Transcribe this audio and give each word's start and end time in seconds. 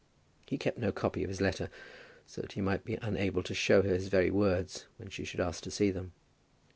He 0.47 0.57
kept 0.57 0.79
no 0.79 0.91
copy 0.91 1.21
of 1.21 1.29
his 1.29 1.41
letter, 1.41 1.69
so 2.25 2.41
that 2.41 2.53
he 2.53 2.59
might 2.61 2.83
be 2.83 2.95
unable 3.03 3.43
to 3.43 3.53
show 3.53 3.83
her 3.83 3.89
his 3.93 4.07
very 4.07 4.31
words 4.31 4.87
when 4.97 5.11
she 5.11 5.23
should 5.23 5.39
ask 5.39 5.61
to 5.65 5.69
see 5.69 5.91
them. 5.91 6.11